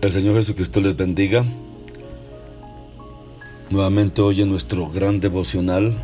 El 0.00 0.12
Señor 0.12 0.34
Jesucristo 0.36 0.80
les 0.80 0.96
bendiga. 0.96 1.44
Nuevamente 3.68 4.22
hoy 4.22 4.40
en 4.40 4.48
nuestro 4.48 4.88
gran 4.88 5.20
devocional 5.20 5.94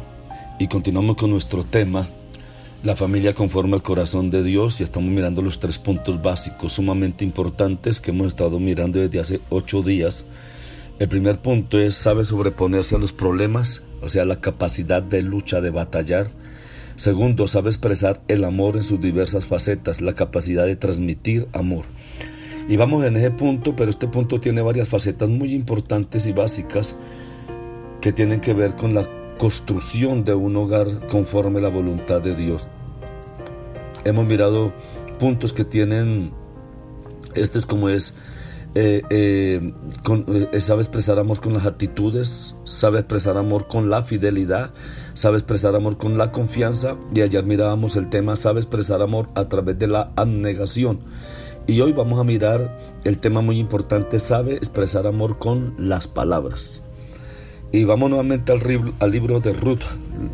y 0.58 0.68
continuamos 0.68 1.16
con 1.16 1.30
nuestro 1.30 1.64
tema, 1.64 2.06
la 2.84 2.94
familia 2.94 3.32
conforme 3.32 3.74
al 3.74 3.82
corazón 3.82 4.28
de 4.28 4.42
Dios 4.42 4.80
y 4.80 4.84
estamos 4.84 5.08
mirando 5.08 5.40
los 5.40 5.60
tres 5.60 5.78
puntos 5.78 6.20
básicos 6.20 6.74
sumamente 6.74 7.24
importantes 7.24 7.98
que 8.02 8.10
hemos 8.10 8.26
estado 8.26 8.60
mirando 8.60 9.00
desde 9.00 9.18
hace 9.18 9.40
ocho 9.48 9.80
días. 9.80 10.26
El 10.98 11.08
primer 11.08 11.38
punto 11.40 11.78
es 11.78 11.94
sabe 11.94 12.24
sobreponerse 12.24 12.96
a 12.96 12.98
los 12.98 13.14
problemas, 13.14 13.82
o 14.02 14.10
sea, 14.10 14.26
la 14.26 14.42
capacidad 14.42 15.02
de 15.02 15.22
lucha, 15.22 15.62
de 15.62 15.70
batallar. 15.70 16.30
Segundo, 16.96 17.48
sabe 17.48 17.70
expresar 17.70 18.20
el 18.28 18.44
amor 18.44 18.76
en 18.76 18.82
sus 18.82 19.00
diversas 19.00 19.46
facetas, 19.46 20.02
la 20.02 20.12
capacidad 20.12 20.66
de 20.66 20.76
transmitir 20.76 21.48
amor. 21.54 21.86
Y 22.68 22.76
vamos 22.76 23.04
en 23.04 23.16
ese 23.16 23.30
punto, 23.30 23.76
pero 23.76 23.90
este 23.90 24.08
punto 24.08 24.40
tiene 24.40 24.60
varias 24.60 24.88
facetas 24.88 25.28
muy 25.28 25.54
importantes 25.54 26.26
y 26.26 26.32
básicas 26.32 26.96
que 28.00 28.12
tienen 28.12 28.40
que 28.40 28.54
ver 28.54 28.74
con 28.74 28.94
la 28.94 29.08
construcción 29.38 30.24
de 30.24 30.34
un 30.34 30.56
hogar 30.56 31.06
conforme 31.06 31.60
a 31.60 31.62
la 31.62 31.68
voluntad 31.68 32.20
de 32.20 32.34
Dios. 32.34 32.68
Hemos 34.04 34.26
mirado 34.26 34.72
puntos 35.18 35.52
que 35.52 35.64
tienen, 35.64 36.32
este 37.34 37.58
es 37.58 37.66
como 37.66 37.88
es, 37.88 38.16
eh, 38.74 39.02
eh, 39.10 39.72
eh, 40.52 40.60
sabe 40.60 40.82
expresar 40.82 41.18
amor 41.18 41.40
con 41.40 41.54
las 41.54 41.66
actitudes, 41.66 42.56
sabe 42.64 42.98
expresar 42.98 43.36
amor 43.36 43.68
con 43.68 43.90
la 43.90 44.02
fidelidad, 44.02 44.72
sabe 45.14 45.38
expresar 45.38 45.74
amor 45.76 45.96
con 45.96 46.18
la 46.18 46.30
confianza 46.32 46.96
y 47.14 47.20
ayer 47.20 47.44
mirábamos 47.44 47.96
el 47.96 48.08
tema, 48.08 48.36
sabe 48.36 48.60
expresar 48.60 49.02
amor 49.02 49.28
a 49.34 49.48
través 49.48 49.78
de 49.78 49.86
la 49.86 50.12
abnegación. 50.16 51.00
Y 51.68 51.80
hoy 51.80 51.92
vamos 51.92 52.20
a 52.20 52.24
mirar 52.24 52.78
el 53.02 53.18
tema 53.18 53.40
muy 53.40 53.58
importante, 53.58 54.20
sabe 54.20 54.54
expresar 54.54 55.06
amor 55.08 55.38
con 55.38 55.74
las 55.78 56.06
palabras. 56.06 56.82
Y 57.72 57.82
vamos 57.82 58.08
nuevamente 58.08 58.52
al, 58.52 58.94
al 59.00 59.10
libro 59.10 59.40
de 59.40 59.52
Ruth, 59.52 59.82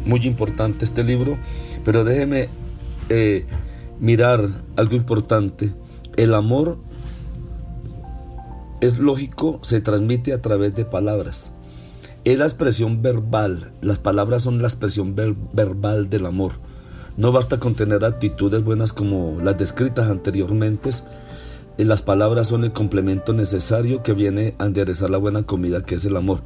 muy 0.05 0.27
importante 0.27 0.85
este 0.85 1.03
libro, 1.03 1.39
pero 1.87 2.05
déjeme 2.05 2.51
eh, 3.09 3.47
mirar 3.99 4.63
algo 4.77 4.95
importante. 4.95 5.73
El 6.19 6.35
amor 6.35 6.77
es 8.83 8.99
lógico, 8.99 9.59
se 9.63 9.81
transmite 9.81 10.35
a 10.35 10.43
través 10.43 10.75
de 10.75 10.85
palabras. 10.85 11.51
Es 12.25 12.39
la 12.39 12.45
expresión 12.45 13.01
verbal, 13.01 13.73
las 13.81 13.99
palabras 13.99 14.43
son 14.43 14.61
la 14.61 14.69
expresión 14.69 15.15
verbal 15.15 16.11
del 16.11 16.27
amor. 16.27 16.53
No 17.17 17.33
basta 17.33 17.59
con 17.59 17.75
tener 17.75 18.05
actitudes 18.05 18.65
buenas 18.65 18.93
como 18.93 19.39
las 19.43 19.59
descritas 19.59 20.11
anteriormente. 20.11 20.91
Las 21.77 22.03
palabras 22.03 22.49
son 22.49 22.65
el 22.65 22.73
complemento 22.73 23.33
necesario 23.33 24.03
que 24.03 24.13
viene 24.13 24.55
a 24.59 24.67
enderezar 24.67 25.11
la 25.11 25.19
buena 25.19 25.43
comida 25.43 25.85
que 25.85 25.97
es 25.97 26.05
el 26.05 26.17
amor. 26.17 26.41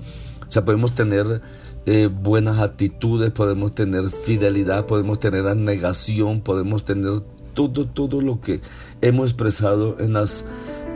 O 0.46 0.50
sea, 0.50 0.64
podemos 0.64 0.92
tener 0.94 1.40
eh, 1.86 2.08
buenas 2.12 2.60
actitudes, 2.60 3.30
podemos 3.30 3.74
tener 3.74 4.10
fidelidad, 4.10 4.86
podemos 4.86 5.18
tener 5.20 5.44
negación, 5.56 6.40
podemos 6.40 6.84
tener 6.84 7.20
todo, 7.54 7.86
todo 7.86 8.20
lo 8.20 8.40
que 8.40 8.60
hemos 9.00 9.30
expresado 9.30 9.96
en 9.98 10.12
las 10.12 10.44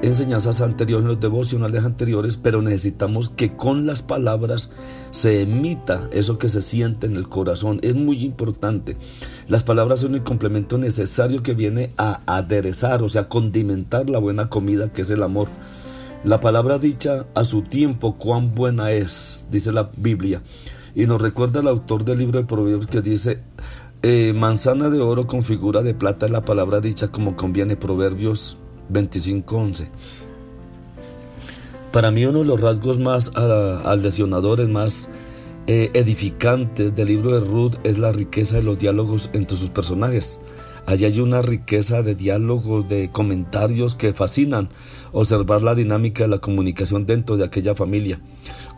enseñanzas 0.03 0.61
anteriores, 0.62 1.03
en 1.05 1.09
los 1.09 1.21
devocionales 1.21 1.84
anteriores, 1.84 2.37
pero 2.37 2.62
necesitamos 2.62 3.31
que 3.31 3.55
con 3.56 3.87
las 3.87 4.03
palabras 4.03 4.71
se 5.11 5.43
emita 5.43 6.09
eso 6.12 6.38
que 6.38 6.49
se 6.49 6.62
siente 6.62 7.06
en 7.06 7.16
el 7.16 7.28
corazón. 7.28 7.81
Es 7.83 7.94
muy 7.94 8.25
importante. 8.25 8.97
Las 9.49 9.62
palabras 9.62 10.00
son 10.00 10.15
el 10.15 10.22
complemento 10.22 10.78
necesario 10.78 11.43
que 11.43 11.55
viene 11.55 11.93
a 11.99 12.21
aderezar, 12.27 13.03
o 13.03 13.09
sea, 13.09 13.28
condimentar 13.28 14.09
la 14.09 14.19
buena 14.19 14.49
comida 14.49 14.93
que 14.93 15.03
es 15.03 15.10
el 15.10 15.22
amor. 15.22 15.49
La 16.25 16.41
palabra 16.41 16.78
dicha 16.78 17.27
a 17.34 17.44
su 17.44 17.62
tiempo, 17.62 18.16
cuán 18.16 18.55
buena 18.55 18.93
es, 18.93 19.47
dice 19.50 19.72
la 19.72 19.91
Biblia. 19.97 20.43
Y 20.94 21.06
nos 21.06 21.22
recuerda 21.22 21.60
el 21.60 21.69
autor 21.69 22.05
del 22.05 22.19
libro 22.19 22.39
de 22.41 22.47
Proverbios 22.47 22.87
que 22.87 23.00
dice, 23.00 23.41
eh, 24.03 24.33
manzana 24.34 24.89
de 24.91 25.00
oro 25.00 25.27
con 25.27 25.44
figura 25.44 25.83
de 25.83 25.94
plata 25.94 26.27
es 26.27 26.33
la 26.33 26.44
palabra 26.44 26.81
dicha 26.81 27.09
como 27.09 27.37
conviene. 27.37 27.77
Proverbios 27.77 28.59
25:11. 28.91 29.89
Para 31.93 32.11
mí 32.11 32.25
uno 32.25 32.41
de 32.41 32.45
los 32.45 32.61
rasgos 32.61 32.99
más 32.99 33.28
uh, 33.31 34.69
más 34.69 35.09
eh, 35.67 35.91
edificantes 35.95 36.95
del 36.95 37.09
libro 37.09 37.39
de 37.39 37.47
Ruth 37.47 37.75
es 37.84 37.99
la 37.99 38.12
riqueza 38.12 38.56
de 38.56 38.62
los 38.62 38.78
diálogos 38.78 39.31
entre 39.33 39.56
sus 39.56 39.71
personajes. 39.71 40.41
Allí 40.86 41.04
hay 41.04 41.20
una 41.20 41.42
riqueza 41.42 42.02
de 42.02 42.14
diálogos, 42.14 42.88
de 42.88 43.10
comentarios 43.10 43.94
que 43.94 44.12
fascinan 44.12 44.68
observar 45.12 45.62
la 45.62 45.74
dinámica 45.74 46.24
de 46.24 46.28
la 46.28 46.38
comunicación 46.38 47.06
dentro 47.06 47.36
de 47.36 47.44
aquella 47.44 47.74
familia. 47.74 48.20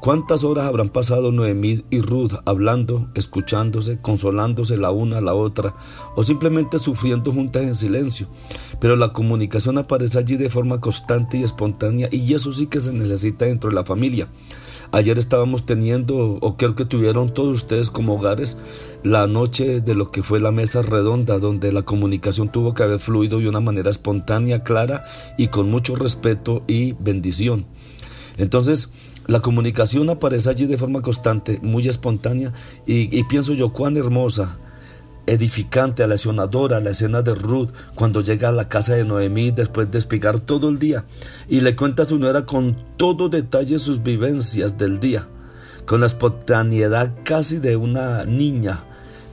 ¿Cuántas 0.00 0.42
horas 0.42 0.66
habrán 0.66 0.88
pasado 0.88 1.30
Noemí 1.30 1.84
y 1.90 2.00
Ruth 2.00 2.32
hablando, 2.44 3.08
escuchándose, 3.14 4.00
consolándose 4.00 4.76
la 4.76 4.90
una 4.90 5.18
a 5.18 5.20
la 5.20 5.34
otra 5.34 5.76
o 6.16 6.24
simplemente 6.24 6.78
sufriendo 6.78 7.32
juntas 7.32 7.62
en 7.62 7.74
silencio? 7.74 8.26
Pero 8.80 8.96
la 8.96 9.12
comunicación 9.12 9.78
aparece 9.78 10.18
allí 10.18 10.36
de 10.36 10.50
forma 10.50 10.80
constante 10.80 11.38
y 11.38 11.44
espontánea 11.44 12.08
y 12.10 12.34
eso 12.34 12.50
sí 12.50 12.66
que 12.66 12.80
se 12.80 12.92
necesita 12.92 13.44
dentro 13.44 13.70
de 13.70 13.76
la 13.76 13.84
familia. 13.84 14.28
Ayer 14.94 15.18
estábamos 15.18 15.64
teniendo, 15.64 16.38
o 16.42 16.56
creo 16.58 16.74
que 16.74 16.84
tuvieron 16.84 17.32
todos 17.32 17.62
ustedes 17.62 17.90
como 17.90 18.16
hogares, 18.16 18.58
la 19.02 19.26
noche 19.26 19.80
de 19.80 19.94
lo 19.94 20.10
que 20.10 20.22
fue 20.22 20.38
la 20.38 20.52
mesa 20.52 20.82
redonda, 20.82 21.38
donde 21.38 21.72
la 21.72 21.80
comunicación 21.82 22.52
tuvo 22.52 22.74
que 22.74 22.82
haber 22.82 23.00
fluido 23.00 23.38
de 23.38 23.48
una 23.48 23.60
manera 23.60 23.88
espontánea, 23.88 24.62
clara 24.62 25.04
y 25.38 25.48
con 25.48 25.70
mucho 25.70 25.96
respeto 25.96 26.62
y 26.66 26.92
bendición. 26.92 27.64
Entonces, 28.36 28.92
la 29.26 29.40
comunicación 29.40 30.10
aparece 30.10 30.50
allí 30.50 30.66
de 30.66 30.76
forma 30.76 31.00
constante, 31.00 31.58
muy 31.62 31.88
espontánea, 31.88 32.52
y, 32.86 33.18
y 33.18 33.24
pienso 33.24 33.54
yo 33.54 33.72
cuán 33.72 33.96
hermosa 33.96 34.58
edificante, 35.26 36.06
lesionadora 36.06 36.80
la 36.80 36.90
escena 36.90 37.22
de 37.22 37.34
Ruth 37.34 37.70
cuando 37.94 38.20
llega 38.20 38.48
a 38.48 38.52
la 38.52 38.68
casa 38.68 38.96
de 38.96 39.04
Noemí 39.04 39.50
después 39.50 39.90
de 39.90 39.98
explicar 39.98 40.40
todo 40.40 40.68
el 40.68 40.78
día 40.78 41.04
y 41.48 41.60
le 41.60 41.76
cuenta 41.76 42.02
a 42.02 42.06
su 42.06 42.18
nuera 42.18 42.44
con 42.44 42.76
todo 42.96 43.28
detalle 43.28 43.78
sus 43.78 44.02
vivencias 44.02 44.78
del 44.78 44.98
día, 45.00 45.28
con 45.86 46.00
la 46.00 46.06
espontaneidad 46.06 47.12
casi 47.24 47.58
de 47.58 47.76
una 47.76 48.24
niña. 48.24 48.84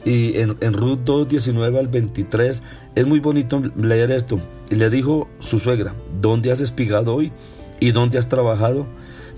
Y 0.06 0.38
en, 0.38 0.56
en 0.62 0.74
Ruth 0.74 1.00
2, 1.04 1.28
19 1.28 1.78
al 1.78 1.88
23 1.88 2.64
es 2.96 3.06
muy 3.06 3.20
bonito 3.20 3.62
leer 3.76 4.12
esto. 4.12 4.40
Y 4.70 4.76
le 4.76 4.90
dijo 4.90 5.28
su 5.40 5.60
suegra, 5.60 5.94
¿dónde 6.22 6.52
has 6.52 6.62
espigado 6.62 7.16
hoy? 7.16 7.32
¿Y 7.80 7.92
dónde 7.92 8.18
has 8.18 8.30
trabajado? 8.30 8.88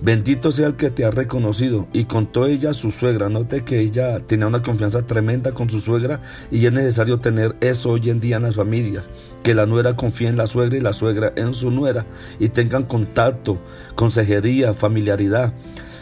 Bendito 0.02 0.52
sea 0.52 0.66
el 0.66 0.76
que 0.76 0.90
te 0.90 1.06
ha 1.06 1.12
reconocido. 1.12 1.88
Y 1.94 2.06
contó 2.06 2.48
ella 2.48 2.72
a 2.72 2.74
su 2.74 2.92
suegra. 2.92 3.30
Note 3.30 3.62
que 3.62 3.80
ella 3.80 4.20
tenía 4.22 4.48
una 4.48 4.64
confianza 4.64 5.06
tremenda 5.06 5.52
con 5.52 5.70
su 5.70 5.80
suegra 5.80 6.22
y 6.50 6.66
es 6.66 6.72
necesario 6.72 7.20
tener 7.20 7.56
eso 7.62 7.92
hoy 7.92 8.10
en 8.10 8.20
día 8.20 8.38
en 8.38 8.44
las 8.44 8.56
familias. 8.56 9.08
Que 9.44 9.54
la 9.54 9.68
nuera 9.68 9.96
confíe 9.96 10.28
en 10.28 10.38
la 10.38 10.48
suegra 10.48 10.78
y 10.78 10.82
la 10.82 10.94
suegra 10.94 11.34
en 11.36 11.54
su 11.54 11.70
nuera 11.70 12.08
y 12.40 12.50
tengan 12.50 12.86
contacto, 12.86 13.60
consejería, 13.94 14.74
familiaridad. 14.74 15.54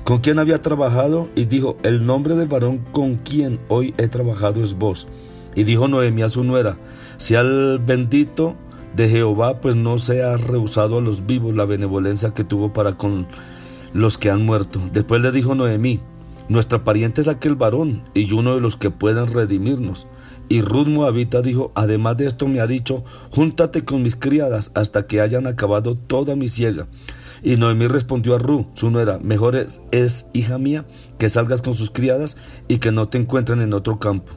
¿Con 0.05 0.19
quién 0.19 0.39
había 0.39 0.61
trabajado? 0.61 1.29
Y 1.35 1.45
dijo, 1.45 1.77
el 1.83 2.05
nombre 2.05 2.35
del 2.35 2.47
varón 2.47 2.79
con 2.93 3.17
quien 3.17 3.59
hoy 3.67 3.93
he 3.97 4.07
trabajado 4.07 4.63
es 4.63 4.75
vos. 4.75 5.07
Y 5.55 5.63
dijo 5.63 5.89
Noemí 5.89 6.21
a 6.21 6.29
su 6.29 6.45
nuera, 6.45 6.77
si 7.17 7.35
al 7.35 7.79
bendito 7.79 8.55
de 8.95 9.09
Jehová, 9.09 9.59
pues 9.59 9.75
no 9.75 9.97
se 9.97 10.23
ha 10.23 10.37
rehusado 10.37 10.99
a 10.99 11.01
los 11.01 11.25
vivos 11.25 11.53
la 11.53 11.65
benevolencia 11.65 12.33
que 12.33 12.43
tuvo 12.45 12.71
para 12.71 12.97
con 12.97 13.27
los 13.93 14.17
que 14.17 14.29
han 14.29 14.45
muerto. 14.45 14.81
Después 14.93 15.21
le 15.21 15.31
dijo 15.31 15.55
Noemí, 15.55 16.01
nuestra 16.49 16.83
pariente 16.83 17.21
es 17.21 17.27
aquel 17.27 17.55
varón 17.55 18.03
y 18.13 18.31
uno 18.33 18.55
de 18.55 18.61
los 18.61 18.75
que 18.75 18.89
pueden 18.89 19.27
redimirnos. 19.27 20.07
Y 20.49 20.61
Ruth 20.61 20.87
Moabita 20.87 21.43
dijo, 21.43 21.71
además 21.75 22.17
de 22.17 22.25
esto 22.25 22.47
me 22.47 22.59
ha 22.59 22.65
dicho, 22.65 23.03
júntate 23.29 23.85
con 23.85 24.01
mis 24.01 24.15
criadas 24.15 24.71
hasta 24.73 25.05
que 25.05 25.21
hayan 25.21 25.45
acabado 25.45 25.95
toda 25.95 26.35
mi 26.35 26.47
siega. 26.47 26.87
Y 27.43 27.55
Noemí 27.55 27.87
respondió 27.87 28.35
a 28.35 28.39
Ru, 28.39 28.67
su 28.73 28.89
nuera, 28.89 29.19
mejor 29.19 29.55
es, 29.55 29.81
es, 29.91 30.25
hija 30.33 30.57
mía, 30.57 30.85
que 31.19 31.29
salgas 31.29 31.61
con 31.61 31.75
sus 31.75 31.91
criadas 31.91 32.35
y 32.67 32.79
que 32.79 32.91
no 32.91 33.07
te 33.09 33.19
encuentren 33.19 33.61
en 33.61 33.73
otro 33.73 33.99
campo. 33.99 34.33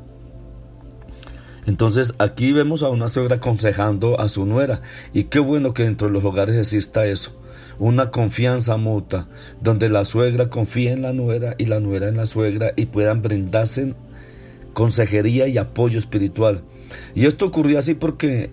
Entonces 1.64 2.14
aquí 2.18 2.52
vemos 2.52 2.82
a 2.82 2.90
una 2.90 3.08
suegra 3.08 3.36
aconsejando 3.36 4.20
a 4.20 4.28
su 4.28 4.46
nuera 4.46 4.82
y 5.12 5.24
qué 5.24 5.38
bueno 5.38 5.74
que 5.74 5.84
dentro 5.84 6.08
de 6.08 6.12
los 6.12 6.24
hogares 6.24 6.56
exista 6.56 7.06
eso, 7.06 7.40
una 7.78 8.10
confianza 8.10 8.76
mutua, 8.76 9.28
donde 9.60 9.88
la 9.88 10.04
suegra 10.04 10.48
confía 10.48 10.92
en 10.92 11.02
la 11.02 11.12
nuera 11.12 11.54
y 11.58 11.66
la 11.66 11.80
nuera 11.80 12.08
en 12.08 12.16
la 12.16 12.26
suegra 12.26 12.72
y 12.76 12.86
puedan 12.86 13.22
brindarse 13.22 13.94
consejería 14.72 15.48
y 15.48 15.58
apoyo 15.58 15.98
espiritual. 15.98 16.62
Y 17.14 17.26
esto 17.26 17.46
ocurrió 17.46 17.78
así 17.78 17.94
porque 17.94 18.50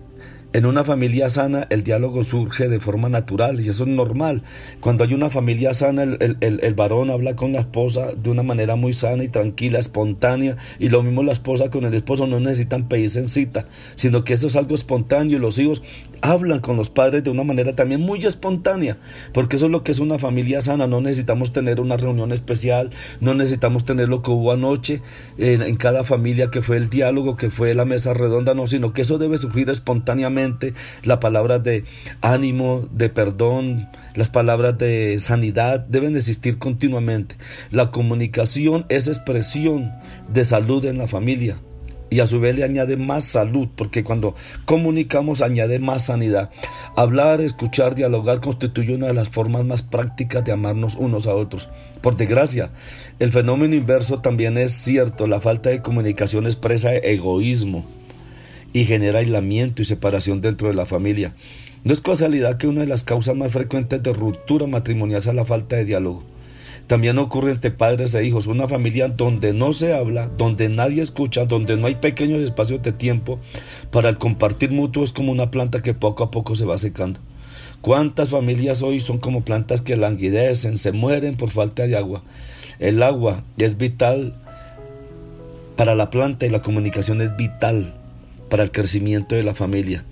en 0.52 0.66
una 0.66 0.82
familia 0.82 1.28
sana 1.28 1.66
el 1.70 1.84
diálogo 1.84 2.24
surge 2.24 2.68
de 2.68 2.80
forma 2.80 3.08
natural 3.08 3.60
y 3.60 3.68
eso 3.68 3.84
es 3.84 3.88
normal. 3.88 4.42
Cuando 4.80 5.04
hay 5.04 5.14
una 5.14 5.30
familia 5.30 5.74
sana 5.74 6.02
el, 6.02 6.36
el, 6.40 6.74
varón 6.74 7.10
habla 7.10 7.36
con 7.36 7.52
la 7.52 7.60
esposa 7.60 8.12
de 8.14 8.30
una 8.30 8.42
manera 8.42 8.74
muy 8.74 8.92
sana 8.92 9.22
y 9.22 9.28
tranquila, 9.28 9.78
espontánea 9.78 10.56
y 10.80 10.88
lo 10.88 11.02
mismo 11.02 11.22
la 11.22 11.32
esposa 11.32 11.70
con 11.70 11.84
el 11.84 11.94
esposo 11.94 12.26
no 12.26 12.40
necesitan 12.40 12.88
pedirse 12.88 13.20
en 13.20 13.28
cita, 13.28 13.66
sino 13.94 14.24
que 14.24 14.32
eso 14.32 14.48
es 14.48 14.56
algo 14.56 14.74
espontáneo 14.74 15.36
y 15.36 15.40
los 15.40 15.58
hijos 15.58 15.82
hablan 16.20 16.58
con 16.58 16.76
los 16.76 16.90
padres 16.90 17.22
de 17.22 17.30
una 17.30 17.44
manera 17.44 17.76
también 17.76 18.00
muy 18.00 18.18
espontánea, 18.20 18.96
porque 19.32 19.56
eso 19.56 19.66
es 19.66 19.72
lo 19.72 19.84
que 19.84 19.92
es 19.92 20.00
una 20.00 20.18
familia 20.18 20.60
sana, 20.62 20.88
no 20.88 21.00
necesitamos 21.00 21.52
tener 21.52 21.80
una 21.80 21.96
reunión 21.96 22.32
especial, 22.32 22.90
no 23.20 23.34
necesitamos 23.34 23.84
tener 23.84 24.08
lo 24.08 24.22
que 24.22 24.32
hubo 24.32 24.52
anoche 24.52 25.00
en, 25.38 25.62
en 25.62 25.76
cada 25.76 26.02
familia 26.02 26.50
que 26.50 26.60
fue 26.60 26.76
el 26.76 26.90
diálogo, 26.90 27.36
que 27.36 27.50
fue 27.50 27.74
la 27.74 27.84
mesa 27.84 28.14
redonda, 28.14 28.54
no, 28.54 28.66
sino 28.66 28.92
que 28.92 29.02
eso 29.02 29.18
debe 29.18 29.38
surgir 29.38 29.70
espontáneamente 29.70 30.39
la 31.02 31.20
palabra 31.20 31.58
de 31.58 31.84
ánimo, 32.20 32.88
de 32.92 33.08
perdón, 33.08 33.88
las 34.14 34.30
palabras 34.30 34.76
de 34.78 35.18
sanidad 35.18 35.80
deben 35.80 36.16
existir 36.16 36.58
continuamente. 36.58 37.36
La 37.70 37.90
comunicación 37.90 38.86
es 38.88 39.08
expresión 39.08 39.92
de 40.32 40.44
salud 40.44 40.84
en 40.84 40.98
la 40.98 41.06
familia 41.06 41.58
y 42.10 42.18
a 42.20 42.26
su 42.26 42.40
vez 42.40 42.56
le 42.56 42.64
añade 42.64 42.96
más 42.96 43.24
salud, 43.24 43.68
porque 43.76 44.02
cuando 44.02 44.34
comunicamos 44.64 45.42
añade 45.42 45.78
más 45.78 46.06
sanidad. 46.06 46.50
Hablar, 46.96 47.40
escuchar, 47.40 47.94
dialogar 47.94 48.40
constituye 48.40 48.94
una 48.94 49.06
de 49.06 49.14
las 49.14 49.28
formas 49.28 49.64
más 49.64 49.82
prácticas 49.82 50.44
de 50.44 50.52
amarnos 50.52 50.96
unos 50.96 51.28
a 51.28 51.34
otros. 51.34 51.68
Por 52.00 52.16
desgracia, 52.16 52.72
el 53.20 53.30
fenómeno 53.30 53.76
inverso 53.76 54.20
también 54.20 54.58
es 54.58 54.72
cierto, 54.72 55.28
la 55.28 55.40
falta 55.40 55.70
de 55.70 55.82
comunicación 55.82 56.46
expresa 56.46 56.94
egoísmo 56.96 57.84
y 58.72 58.84
genera 58.84 59.20
aislamiento 59.20 59.82
y 59.82 59.84
separación 59.84 60.40
dentro 60.40 60.68
de 60.68 60.74
la 60.74 60.86
familia. 60.86 61.34
No 61.82 61.92
es 61.92 62.00
casualidad 62.00 62.58
que 62.58 62.66
una 62.66 62.82
de 62.82 62.86
las 62.86 63.04
causas 63.04 63.34
más 63.36 63.52
frecuentes 63.52 64.02
de 64.02 64.12
ruptura 64.12 64.66
matrimonial 64.66 65.22
sea 65.22 65.32
la 65.32 65.46
falta 65.46 65.76
de 65.76 65.86
diálogo. 65.86 66.24
También 66.86 67.18
ocurre 67.18 67.52
entre 67.52 67.70
padres 67.70 68.14
e 68.14 68.24
hijos, 68.24 68.48
una 68.48 68.66
familia 68.66 69.08
donde 69.08 69.54
no 69.54 69.72
se 69.72 69.94
habla, 69.94 70.28
donde 70.36 70.68
nadie 70.68 71.02
escucha, 71.02 71.44
donde 71.46 71.76
no 71.76 71.86
hay 71.86 71.94
pequeños 71.94 72.40
espacios 72.40 72.82
de 72.82 72.92
tiempo 72.92 73.38
para 73.92 74.08
el 74.08 74.18
compartir 74.18 74.72
mutuo 74.72 75.04
es 75.04 75.12
como 75.12 75.30
una 75.30 75.50
planta 75.50 75.82
que 75.82 75.94
poco 75.94 76.24
a 76.24 76.30
poco 76.30 76.56
se 76.56 76.64
va 76.64 76.78
secando. 76.78 77.20
¿Cuántas 77.80 78.30
familias 78.30 78.82
hoy 78.82 79.00
son 79.00 79.18
como 79.18 79.42
plantas 79.42 79.80
que 79.80 79.96
languidecen, 79.96 80.76
se 80.76 80.92
mueren 80.92 81.36
por 81.36 81.50
falta 81.50 81.86
de 81.86 81.96
agua? 81.96 82.24
El 82.78 83.02
agua 83.02 83.44
es 83.56 83.78
vital 83.78 84.34
para 85.76 85.94
la 85.94 86.10
planta 86.10 86.44
y 86.44 86.50
la 86.50 86.60
comunicación 86.60 87.20
es 87.20 87.36
vital 87.36 87.99
para 88.50 88.62
el 88.62 88.72
crecimiento 88.72 89.34
de 89.34 89.42
la 89.42 89.54
familia. 89.54 90.04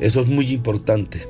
Eso 0.00 0.20
es 0.20 0.26
muy 0.26 0.50
importante. 0.50 1.28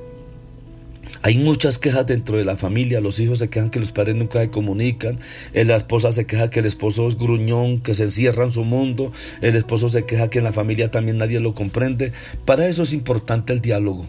Hay 1.22 1.36
muchas 1.36 1.76
quejas 1.76 2.06
dentro 2.06 2.38
de 2.38 2.44
la 2.44 2.56
familia, 2.56 3.02
los 3.02 3.20
hijos 3.20 3.40
se 3.40 3.50
quejan 3.50 3.68
que 3.68 3.78
los 3.78 3.92
padres 3.92 4.16
nunca 4.16 4.40
se 4.40 4.48
comunican, 4.48 5.18
eh, 5.52 5.66
la 5.66 5.76
esposa 5.76 6.12
se 6.12 6.24
queja 6.24 6.48
que 6.48 6.60
el 6.60 6.66
esposo 6.66 7.06
es 7.06 7.18
gruñón, 7.18 7.80
que 7.80 7.94
se 7.94 8.04
encierra 8.04 8.44
en 8.44 8.52
su 8.52 8.64
mundo, 8.64 9.12
el 9.42 9.54
esposo 9.54 9.90
se 9.90 10.06
queja 10.06 10.30
que 10.30 10.38
en 10.38 10.44
la 10.44 10.54
familia 10.54 10.90
también 10.90 11.18
nadie 11.18 11.38
lo 11.40 11.54
comprende. 11.54 12.12
Para 12.46 12.68
eso 12.68 12.84
es 12.84 12.94
importante 12.94 13.52
el 13.52 13.60
diálogo. 13.60 14.06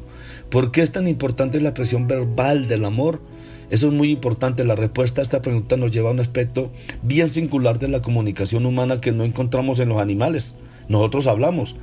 ¿Por 0.50 0.72
qué 0.72 0.81
es 0.81 0.94
tan 0.94 1.06
importante 1.06 1.60
la 1.60 1.69
expresión 1.69 2.07
verbal 2.07 2.69
del 2.69 2.86
amor? 2.86 3.19
Eso 3.72 3.88
es 3.88 3.94
muy 3.94 4.12
importante. 4.12 4.63
La 4.63 4.75
respuesta 4.75 5.19
a 5.19 5.24
esta 5.24 5.42
pregunta 5.42 5.75
nos 5.75 5.92
lleva 5.92 6.10
a 6.10 6.13
un 6.13 6.19
aspecto 6.22 6.72
bien 7.04 7.30
singular 7.30 7.77
de 7.80 7.89
la 7.89 8.01
comunicación 8.01 8.66
humana 8.66 9.01
que 9.01 9.12
no 9.12 9.25
encontramos 9.25 9.81
en 9.81 9.89
los 9.89 10.00
animales. 10.00 10.56
Nosotros 10.91 11.27
hablamos. 11.27 11.75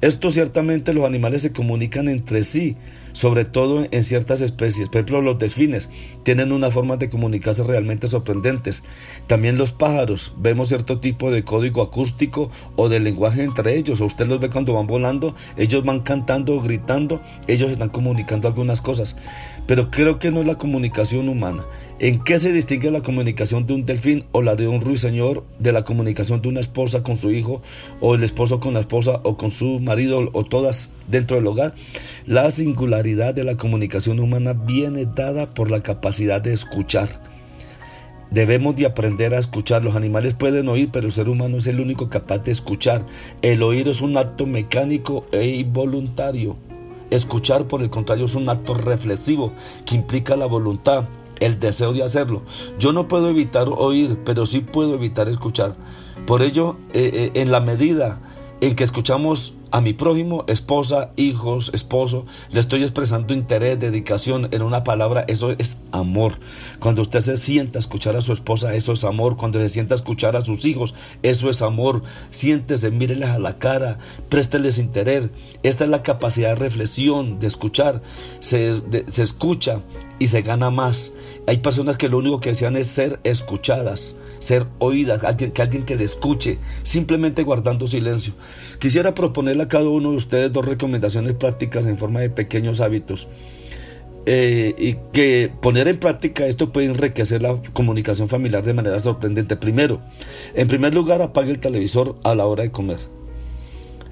Esto 0.00 0.30
ciertamente 0.30 0.92
los 0.92 1.04
animales 1.04 1.42
se 1.42 1.52
comunican 1.52 2.08
entre 2.08 2.44
sí, 2.44 2.76
sobre 3.12 3.44
todo 3.44 3.86
en 3.90 4.02
ciertas 4.02 4.40
especies. 4.40 4.88
Por 4.88 4.96
ejemplo, 4.96 5.22
los 5.22 5.38
delfines 5.38 5.88
tienen 6.22 6.52
una 6.52 6.70
forma 6.70 6.96
de 6.96 7.08
comunicarse 7.08 7.62
realmente 7.64 8.08
sorprendentes. 8.08 8.82
También 9.26 9.58
los 9.58 9.72
pájaros, 9.72 10.32
vemos 10.36 10.68
cierto 10.68 11.00
tipo 11.00 11.30
de 11.30 11.44
código 11.44 11.82
acústico 11.82 12.50
o 12.76 12.88
de 12.88 13.00
lenguaje 13.00 13.42
entre 13.42 13.76
ellos. 13.76 14.00
O 14.00 14.06
usted 14.06 14.26
los 14.26 14.40
ve 14.40 14.50
cuando 14.50 14.74
van 14.74 14.86
volando, 14.86 15.34
ellos 15.56 15.84
van 15.84 16.00
cantando 16.00 16.60
gritando, 16.60 17.20
ellos 17.46 17.70
están 17.70 17.88
comunicando 17.88 18.48
algunas 18.48 18.80
cosas. 18.80 19.16
Pero 19.66 19.90
creo 19.90 20.18
que 20.18 20.30
no 20.30 20.40
es 20.40 20.46
la 20.46 20.56
comunicación 20.56 21.28
humana. 21.28 21.64
¿En 22.00 22.22
qué 22.22 22.38
se 22.38 22.52
distingue 22.52 22.90
la 22.90 23.02
comunicación 23.02 23.66
de 23.66 23.74
un 23.74 23.84
delfín 23.84 24.24
o 24.32 24.40
la 24.40 24.54
de 24.54 24.68
un 24.68 24.80
ruiseñor 24.80 25.44
de 25.58 25.72
la 25.72 25.84
comunicación 25.84 26.40
de 26.40 26.48
una 26.48 26.60
esposa 26.60 27.02
con 27.02 27.16
su 27.16 27.32
hijo 27.32 27.60
o 28.00 28.14
el 28.14 28.22
esposo 28.22 28.60
con 28.60 28.74
la 28.74 28.80
esposa 28.80 29.20
o 29.24 29.36
con 29.36 29.50
su 29.50 29.80
marido 29.80 30.30
o 30.32 30.44
todas 30.44 30.90
dentro 31.08 31.36
del 31.36 31.46
hogar? 31.46 31.74
La 32.24 32.50
de 33.02 33.44
la 33.44 33.56
comunicación 33.56 34.18
humana 34.18 34.52
viene 34.52 35.06
dada 35.06 35.50
por 35.50 35.70
la 35.70 35.82
capacidad 35.82 36.40
de 36.40 36.52
escuchar. 36.52 37.08
Debemos 38.30 38.76
de 38.76 38.86
aprender 38.86 39.34
a 39.34 39.38
escuchar. 39.38 39.84
Los 39.84 39.94
animales 39.94 40.34
pueden 40.34 40.68
oír, 40.68 40.90
pero 40.92 41.06
el 41.06 41.12
ser 41.12 41.28
humano 41.28 41.58
es 41.58 41.66
el 41.66 41.80
único 41.80 42.10
capaz 42.10 42.38
de 42.38 42.50
escuchar. 42.50 43.06
El 43.40 43.62
oír 43.62 43.88
es 43.88 44.00
un 44.00 44.16
acto 44.16 44.46
mecánico 44.46 45.26
e 45.32 45.46
involuntario. 45.46 46.56
Escuchar, 47.10 47.68
por 47.68 47.82
el 47.82 47.88
contrario, 47.88 48.26
es 48.26 48.34
un 48.34 48.48
acto 48.48 48.74
reflexivo 48.74 49.52
que 49.86 49.94
implica 49.94 50.36
la 50.36 50.46
voluntad, 50.46 51.04
el 51.40 51.58
deseo 51.58 51.92
de 51.92 52.02
hacerlo. 52.02 52.42
Yo 52.78 52.92
no 52.92 53.08
puedo 53.08 53.30
evitar 53.30 53.68
oír, 53.68 54.18
pero 54.24 54.44
sí 54.44 54.60
puedo 54.60 54.94
evitar 54.94 55.28
escuchar. 55.28 55.76
Por 56.26 56.42
ello, 56.42 56.76
eh, 56.92 57.10
eh, 57.14 57.40
en 57.40 57.50
la 57.50 57.60
medida 57.60 58.20
en 58.60 58.74
que 58.74 58.84
escuchamos 58.84 59.54
a 59.70 59.80
mi 59.80 59.92
prójimo, 59.92 60.44
esposa, 60.48 61.10
hijos, 61.16 61.70
esposo, 61.74 62.26
le 62.50 62.60
estoy 62.60 62.82
expresando 62.82 63.34
interés, 63.34 63.78
dedicación 63.78 64.48
en 64.50 64.62
una 64.62 64.84
palabra, 64.84 65.24
eso 65.28 65.52
es 65.58 65.78
amor. 65.92 66.34
Cuando 66.78 67.02
usted 67.02 67.20
se 67.20 67.36
sienta 67.36 67.78
a 67.78 67.80
escuchar 67.80 68.16
a 68.16 68.20
su 68.20 68.32
esposa, 68.32 68.74
eso 68.74 68.92
es 68.92 69.04
amor. 69.04 69.36
Cuando 69.36 69.58
se 69.58 69.68
sienta 69.68 69.94
a 69.94 69.96
escuchar 69.96 70.36
a 70.36 70.44
sus 70.44 70.64
hijos, 70.64 70.94
eso 71.22 71.50
es 71.50 71.62
amor. 71.62 72.02
Siéntese, 72.30 72.90
míreles 72.90 73.28
a 73.28 73.38
la 73.38 73.58
cara, 73.58 73.98
présteles 74.28 74.78
interés. 74.78 75.30
Esta 75.62 75.84
es 75.84 75.90
la 75.90 76.02
capacidad 76.02 76.50
de 76.50 76.54
reflexión, 76.56 77.38
de 77.38 77.46
escuchar. 77.46 78.02
Se, 78.40 78.72
se 78.74 79.22
escucha 79.22 79.80
y 80.18 80.28
se 80.28 80.42
gana 80.42 80.70
más. 80.70 81.12
Hay 81.46 81.58
personas 81.58 81.96
que 81.96 82.08
lo 82.08 82.18
único 82.18 82.40
que 82.40 82.50
desean 82.50 82.76
es 82.76 82.86
ser 82.86 83.20
escuchadas 83.24 84.16
ser 84.38 84.66
oídas, 84.78 85.22
que 85.36 85.62
alguien 85.62 85.84
que 85.84 85.96
le 85.96 86.04
escuche, 86.04 86.58
simplemente 86.82 87.42
guardando 87.42 87.86
silencio. 87.86 88.34
Quisiera 88.78 89.14
proponerle 89.14 89.64
a 89.64 89.68
cada 89.68 89.88
uno 89.88 90.10
de 90.10 90.16
ustedes 90.16 90.52
dos 90.52 90.64
recomendaciones 90.64 91.34
prácticas 91.34 91.86
en 91.86 91.98
forma 91.98 92.20
de 92.20 92.30
pequeños 92.30 92.80
hábitos. 92.80 93.28
Eh, 94.30 94.74
y 94.76 94.96
que 95.12 95.50
poner 95.62 95.88
en 95.88 95.98
práctica 95.98 96.46
esto 96.46 96.70
puede 96.70 96.86
enriquecer 96.88 97.40
la 97.40 97.62
comunicación 97.72 98.28
familiar 98.28 98.62
de 98.62 98.74
manera 98.74 99.00
sorprendente. 99.00 99.56
Primero, 99.56 100.02
en 100.54 100.68
primer 100.68 100.92
lugar, 100.92 101.22
apague 101.22 101.50
el 101.50 101.60
televisor 101.60 102.16
a 102.24 102.34
la 102.34 102.44
hora 102.44 102.64
de 102.64 102.70
comer. 102.70 102.98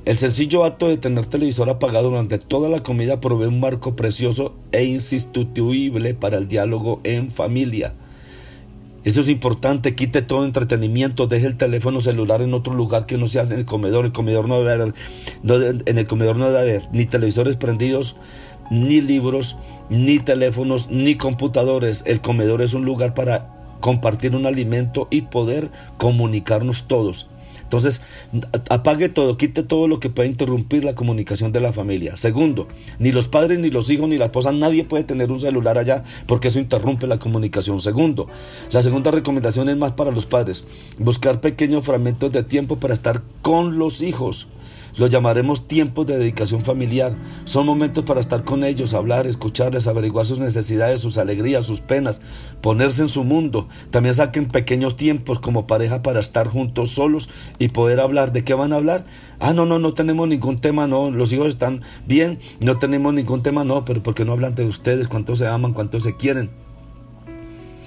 El 0.06 0.18
sencillo 0.18 0.64
acto 0.64 0.88
de 0.88 0.99
tener 0.99 1.26
televisor 1.26 1.68
apagado 1.68 2.11
durante 2.11 2.38
toda 2.38 2.68
la 2.68 2.85
comida 2.85 3.21
provee 3.21 3.47
un 3.47 3.59
marco 3.59 3.97
precioso 3.97 4.54
e 4.71 4.85
insustituible 4.85 6.14
para 6.14 6.38
el 6.38 6.47
diálogo 6.47 7.00
en 7.02 7.33
familia. 7.33 7.92
Eso 9.06 9.20
es 9.20 9.28
importante, 9.28 9.94
quite 9.94 10.20
todo 10.20 10.44
entretenimiento, 10.44 11.28
deje 11.28 11.46
el 11.46 11.56
teléfono 11.56 12.00
celular 12.00 12.42
en 12.42 12.52
otro 12.54 12.75
lugar 12.75 13.06
que 13.06 13.16
no 13.16 13.28
sea 13.28 13.44
en 13.44 13.52
el 13.52 13.64
comedor. 13.64 14.04
El 14.04 14.10
comedor 14.10 14.48
no 14.48 14.58
debe 14.58 14.72
haber, 14.72 14.94
en 15.86 15.98
el 15.98 16.08
comedor 16.08 16.34
no 16.34 16.46
debe 16.46 16.58
haber 16.58 16.88
ni 16.90 17.06
televisores 17.06 17.54
prendidos, 17.54 18.16
ni 18.68 19.00
libros, 19.00 19.58
ni 19.90 20.18
teléfonos, 20.18 20.90
ni 20.90 21.14
computadores. 21.14 22.02
El 22.04 22.20
comedor 22.20 22.62
es 22.62 22.75
un 22.75 22.84
lugar 22.84 23.14
para 23.14 23.78
compartir 23.78 24.34
un 24.34 24.44
alimento 24.44 25.06
y 25.08 25.22
poder 25.22 25.70
comunicarnos 25.98 26.88
todos. 26.88 27.28
Entonces, 27.62 28.02
apague 28.70 29.08
todo, 29.08 29.36
quite 29.36 29.62
todo 29.62 29.88
lo 29.88 30.00
que 30.00 30.10
pueda 30.10 30.28
interrumpir 30.28 30.84
la 30.84 30.94
comunicación 30.94 31.52
de 31.52 31.60
la 31.60 31.72
familia. 31.72 32.16
Segundo, 32.16 32.68
ni 32.98 33.12
los 33.12 33.28
padres, 33.28 33.58
ni 33.58 33.70
los 33.70 33.90
hijos, 33.90 34.08
ni 34.08 34.18
la 34.18 34.26
esposa, 34.26 34.52
nadie 34.52 34.84
puede 34.84 35.04
tener 35.04 35.30
un 35.30 35.40
celular 35.40 35.78
allá 35.78 36.04
porque 36.26 36.48
eso 36.48 36.58
interrumpe 36.58 37.06
la 37.06 37.18
comunicación. 37.18 37.80
Segundo, 37.80 38.28
la 38.70 38.82
segunda 38.82 39.10
recomendación 39.10 39.68
es 39.68 39.76
más 39.76 39.92
para 39.92 40.10
los 40.10 40.26
padres, 40.26 40.64
buscar 40.98 41.40
pequeños 41.40 41.84
fragmentos 41.84 42.32
de 42.32 42.42
tiempo 42.42 42.76
para 42.76 42.94
estar 42.94 43.22
con 43.42 43.78
los 43.78 44.02
hijos. 44.02 44.48
Lo 44.96 45.06
llamaremos 45.08 45.68
tiempos 45.68 46.06
de 46.06 46.16
dedicación 46.16 46.64
familiar. 46.64 47.14
Son 47.44 47.66
momentos 47.66 48.04
para 48.04 48.20
estar 48.20 48.44
con 48.44 48.64
ellos, 48.64 48.94
hablar, 48.94 49.26
escucharles, 49.26 49.86
averiguar 49.86 50.24
sus 50.24 50.38
necesidades, 50.38 51.00
sus 51.00 51.18
alegrías, 51.18 51.66
sus 51.66 51.80
penas, 51.80 52.20
ponerse 52.62 53.02
en 53.02 53.08
su 53.08 53.22
mundo. 53.22 53.68
También 53.90 54.14
saquen 54.14 54.48
pequeños 54.48 54.96
tiempos 54.96 55.38
como 55.40 55.66
pareja 55.66 56.02
para 56.02 56.20
estar 56.20 56.48
juntos 56.48 56.90
solos 56.92 57.28
y 57.58 57.68
poder 57.68 58.00
hablar. 58.00 58.32
¿De 58.32 58.42
qué 58.42 58.54
van 58.54 58.72
a 58.72 58.76
hablar? 58.76 59.04
Ah, 59.38 59.52
no, 59.52 59.66
no, 59.66 59.78
no 59.78 59.92
tenemos 59.92 60.28
ningún 60.28 60.60
tema, 60.60 60.86
no. 60.86 61.10
Los 61.10 61.32
hijos 61.32 61.48
están 61.48 61.82
bien, 62.06 62.38
no 62.60 62.78
tenemos 62.78 63.12
ningún 63.12 63.42
tema, 63.42 63.64
no. 63.64 63.84
Pero 63.84 64.02
¿por 64.02 64.14
qué 64.14 64.24
no 64.24 64.32
hablan 64.32 64.54
de 64.54 64.64
ustedes? 64.64 65.08
¿Cuánto 65.08 65.36
se 65.36 65.46
aman? 65.46 65.74
¿Cuánto 65.74 66.00
se 66.00 66.16
quieren? 66.16 66.65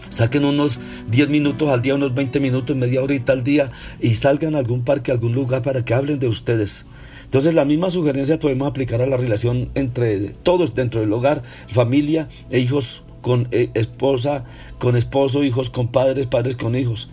Saquen 0.09 0.45
unos 0.45 0.79
10 1.09 1.29
minutos 1.29 1.69
al 1.69 1.81
día, 1.81 1.95
unos 1.95 2.13
20 2.13 2.39
minutos, 2.39 2.75
media 2.75 3.01
horita 3.01 3.33
al 3.33 3.43
día 3.43 3.71
y 3.99 4.15
salgan 4.15 4.55
a 4.55 4.59
algún 4.59 4.83
parque, 4.83 5.11
a 5.11 5.13
algún 5.13 5.33
lugar 5.33 5.61
para 5.61 5.85
que 5.85 5.93
hablen 5.93 6.19
de 6.19 6.27
ustedes. 6.27 6.85
Entonces 7.25 7.53
la 7.53 7.65
misma 7.65 7.91
sugerencia 7.91 8.39
podemos 8.39 8.67
aplicar 8.67 9.01
a 9.01 9.05
la 9.05 9.17
relación 9.17 9.69
entre 9.75 10.29
todos 10.29 10.73
dentro 10.73 11.01
del 11.01 11.13
hogar, 11.13 11.43
familia 11.67 12.27
e 12.49 12.59
hijos 12.59 13.03
con 13.21 13.47
eh, 13.51 13.69
esposa, 13.75 14.45
con 14.79 14.95
esposo, 14.95 15.43
hijos 15.43 15.69
con 15.69 15.89
padres, 15.89 16.25
padres 16.25 16.55
con 16.55 16.75
hijos. 16.75 17.09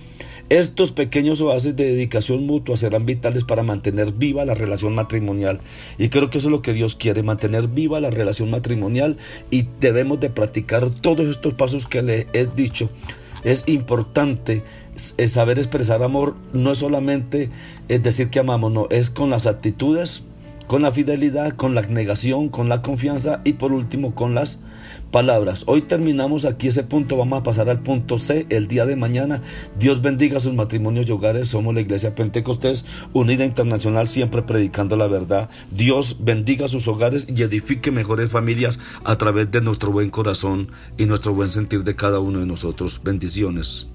Estos 0.49 0.93
pequeños 0.93 1.41
oasis 1.41 1.75
de 1.75 1.87
dedicación 1.87 2.47
mutua 2.47 2.77
serán 2.77 3.05
vitales 3.05 3.43
para 3.43 3.65
mantener 3.65 4.13
viva 4.13 4.45
la 4.45 4.55
relación 4.55 4.95
matrimonial. 4.95 5.61
Y 5.99 6.09
creo 6.09 6.31
que 6.31 6.39
eso 6.39 6.47
es 6.49 6.53
lo 6.53 6.63
que 6.63 6.73
Dios 6.73 6.95
quiere, 6.95 7.25
mantener 7.25 7.67
viva 7.67 7.99
la 7.99 8.11
relación 8.11 8.51
matrimonial 8.51 9.17
y 9.51 9.67
debemos 9.81 10.21
de 10.21 10.31
practicar 10.31 10.91
todos 10.91 11.27
estos 11.27 11.55
pasos 11.55 11.87
que 11.87 12.03
le 12.03 12.29
he 12.33 12.47
dicho. 12.47 12.91
Es 13.43 13.65
importante 13.67 14.63
saber 15.27 15.59
expresar 15.59 16.03
amor, 16.03 16.37
no 16.53 16.73
es 16.73 16.79
solamente 16.79 17.51
es 17.89 18.03
decir 18.03 18.31
que 18.31 18.39
amamos, 18.39 18.73
no, 18.73 18.87
es 18.91 19.11
con 19.11 19.31
las 19.31 19.47
actitudes, 19.47 20.23
con 20.67 20.83
la 20.83 20.91
fidelidad, 20.91 21.53
con 21.53 21.75
la 21.75 21.83
negación, 21.83 22.49
con 22.49 22.69
la 22.69 22.83
confianza 22.83 23.41
y 23.45 23.55
por 23.55 23.73
último 23.73 24.15
con 24.15 24.35
las 24.35 24.61
palabras. 25.11 25.65
Hoy 25.67 25.83
terminamos 25.83 26.45
aquí 26.45 26.69
ese 26.69 26.83
punto, 26.83 27.17
vamos 27.17 27.41
a 27.41 27.43
pasar 27.43 27.71
al 27.71 27.81
punto 27.81 28.19
C 28.19 28.47
el 28.49 28.69
día 28.69 28.87
de 28.87 28.97
mañana. 28.97 29.41
Dios 29.79 30.03
bendiga 30.03 30.41
sus 30.41 30.55
matrimonios 30.55 31.09
y 31.09 31.13
hogares. 31.13 31.49
Somos 31.49 31.75
la 31.75 31.81
Iglesia 31.81 32.15
Pentecostés 32.15 32.85
Unida 33.13 33.45
Internacional, 33.45 34.07
siempre 34.07 34.43
predicando 34.43 34.97
la 34.97 35.07
verdad. 35.07 35.49
Dios 35.71 36.17
bendiga 36.21 36.69
sus 36.69 36.89
hogares 36.89 37.27
y 37.29 37.43
edifique 37.43 37.91
mejores 37.91 38.31
familias 38.31 38.79
a 39.05 39.17
través 39.17 39.51
de 39.51 39.61
nuestro 39.61 39.93
buen 39.93 40.11
corazón 40.11 40.69
y 40.99 41.07
nuestro 41.07 41.35
buen 41.35 41.51
sentir 41.51 41.85
de 41.85 41.97
cada 41.97 42.21
uno 42.21 42.41
de 42.41 42.47
nosotros. 42.47 43.01
Bendiciones. 43.03 43.89